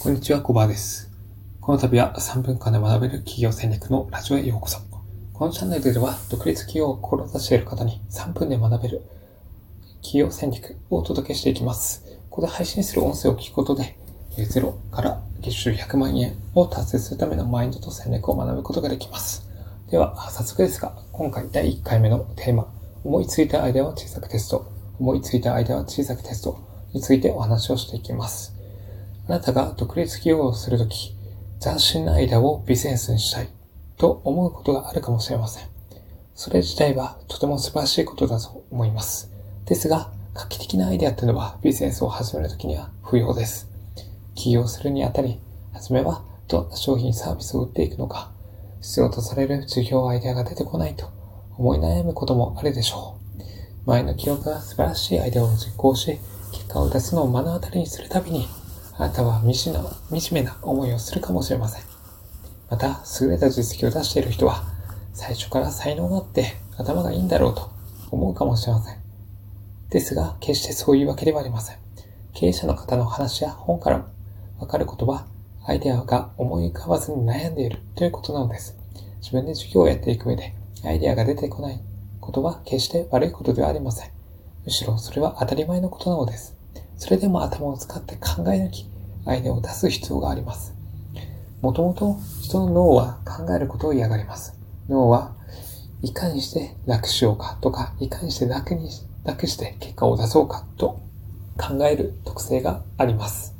[0.00, 1.10] こんにちは、コバです。
[1.60, 4.78] この度は3分間で学べる企業戦略のラジオへようこそ。
[5.32, 9.02] このチャンネルでは、独立企業を志している方に3分で学べる
[10.00, 12.04] 企業戦略をお届けしていきます。
[12.30, 13.98] ここで配信する音声を聞くことで、
[14.36, 19.50] 0から月収100万円を達成するためのマインドと戦略を学ぶことができます。
[19.90, 22.72] では、早速ですが、今回第1回目のテーマ、
[23.02, 24.70] 思いついたアイデアは小さくテスト、
[25.00, 26.56] 思いついたアイデアは小さくテスト
[26.94, 28.57] についてお話をしていきます。
[29.28, 31.14] あなたが独立企業をするとき、
[31.60, 33.48] 斬新なアイデアをビジネスにしたい
[33.98, 35.68] と思うことがあるかもしれません。
[36.34, 39.30] それ自体はとても素晴らしいことだと思います。
[39.66, 43.68] ですが、画期的なアイデアっていうのはビジネスを始めるときには不要です。
[44.34, 45.38] 起業するにあたり、
[45.74, 48.32] はじめはどんな商品サービスを売っていくのか、
[48.80, 51.10] 必要とされる事業アイデアが出てこないと
[51.58, 53.48] 思い悩むこともあるでしょう。
[53.84, 56.18] 前の記憶が素晴らしいアイデアを実行し、
[56.52, 58.48] 結果を出すのを目の当たりにするたびに、
[58.98, 59.72] あなたは惨
[60.32, 61.82] めな思いをするかもしれません。
[62.68, 64.64] また、優れた実績を出している人は、
[65.12, 67.70] 最初から才能があって頭がいいんだろうと
[68.10, 68.98] 思うかもしれません。
[69.90, 71.76] ですが、決してそういうわけではありません。
[72.34, 74.04] 経営者の方の話や本から
[74.58, 75.26] わかることは、
[75.64, 78.76] アイデアが思い浮かばずに悩んでいるということなのです。
[79.20, 81.80] 自分で授業をやっていく上で、アイデアが出てこない
[82.20, 84.10] ことは決して悪いことではありません。
[84.64, 86.56] むしろそれは当たり前のことなのです。
[86.98, 88.86] それでも頭を使って考え抜き、
[89.26, 90.74] アイデアを出す必要があります。
[91.60, 94.58] もともと人の脳は考えることを嫌がります。
[94.88, 95.34] 脳は
[96.02, 98.90] いかにして楽しようかとか、いかにして楽に、
[99.24, 101.00] 楽して結果を出そうかと
[101.58, 103.54] 考える特性があります。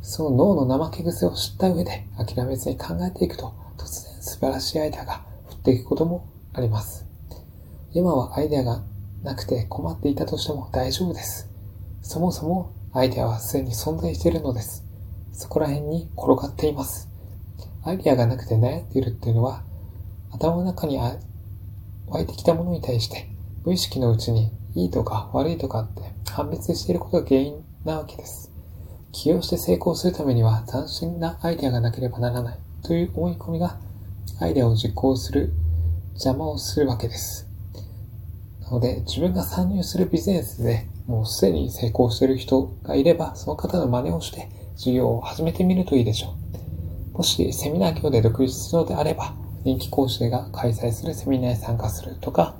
[0.00, 7.04] その脳の怠け癖を知った上で諦めずに考えていくと、突然素晴らしいアイデアが降っていくこともあります。
[7.92, 8.82] 今はアイデアが
[9.22, 11.50] なくて困っていたとしても大丈夫です。
[12.02, 14.85] そもそもアイデアはすでに存在しているのです。
[15.36, 17.08] そこら辺に転がっています。
[17.84, 19.62] アイデアがなくて悩んでいるっていうのは、
[20.32, 23.28] 頭の中に湧いてきたものに対して、
[23.64, 28.50] 無意識のうちにいいとか悪いとかって判別していることが原因なわけです。
[29.12, 33.78] 起業して成功するためには斬新なアイデアがなければならないという思い込みが
[34.40, 35.52] アイデアを実行する
[36.14, 37.48] 邪魔をするわけです。
[38.62, 46.34] なので自分が参入するビジネスでもうすでに成功している人がいれば、その方の真似をして授業を始めてみるといいでしょ
[47.14, 47.18] う。
[47.18, 52.54] もしセミナー業で独立するのであれば、人気講師が開催するセミナーに参加するとか、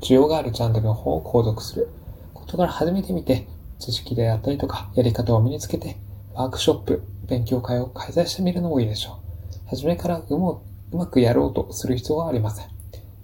[0.00, 1.88] 需要があるジャンルの本を購読する
[2.32, 3.48] ことから始めてみて、
[3.78, 5.96] 知識であったりとか、やり方を身につけて、
[6.34, 9.20] ワークショップ、勉強会を開催してみるのもいいでしょ
[9.66, 9.68] う。
[9.68, 12.66] 初めからうもうまくやろうとする必要はありません。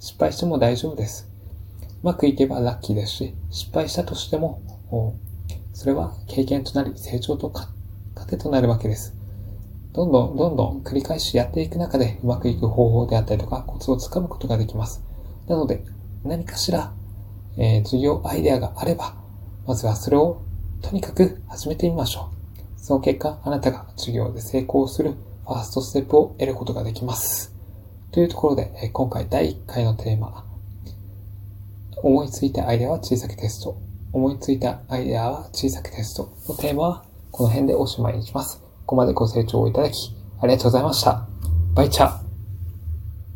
[0.00, 1.30] 失敗しても大丈夫です。
[2.02, 4.60] うまくいけばラッキーですし、失敗したとしても、
[5.72, 7.48] それは経験となり成長と
[8.24, 9.14] 糧となるわけです。
[9.92, 15.02] どんどんどんどん繰り返しやっていく中でうまくいく方法であったりとかコツをつかむことができます。
[15.46, 15.84] なので
[16.24, 16.92] 何かしら、
[17.56, 19.14] えー、授業アイデアがあれば、
[19.66, 20.42] まずはそれを
[20.82, 22.30] とにかく始めてみましょ
[22.76, 22.80] う。
[22.80, 25.12] その結果、あなたが授業で成功する
[25.44, 27.54] ファーストステップを得ることができます。
[28.10, 30.44] というところでえ、今回第1回のテーマ、
[31.96, 33.76] 思いついたアイデアは小さくテスト。
[34.12, 37.04] 思いついたアイデアは小さくテストのテーマは
[37.36, 38.60] この辺でおしまいにします。
[38.86, 41.26] ここまでご清聴いただきありがとうございました。
[41.74, 42.23] バイチャー